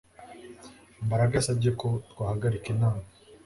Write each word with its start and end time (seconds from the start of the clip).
Mbaraga 1.05 1.33
yasabye 1.35 1.69
ko 1.79 1.87
twahagarika 2.11 2.67
inama 2.75 3.05